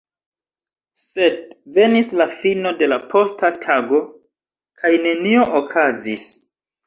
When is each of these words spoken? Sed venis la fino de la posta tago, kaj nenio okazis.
Sed 1.07 1.35
venis 1.75 2.07
la 2.21 2.27
fino 2.37 2.71
de 2.79 2.87
la 2.93 2.97
posta 3.13 3.51
tago, 3.67 4.01
kaj 4.83 4.93
nenio 5.07 5.45
okazis. 5.61 6.27